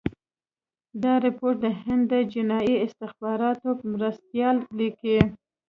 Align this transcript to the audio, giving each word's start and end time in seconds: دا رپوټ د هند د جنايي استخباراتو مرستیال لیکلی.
دا 1.03 1.13
رپوټ 1.25 1.55
د 1.65 1.67
هند 1.81 2.03
د 2.11 2.13
جنايي 2.33 2.75
استخباراتو 2.85 3.69
مرستیال 3.91 4.55
لیکلی. 4.79 5.19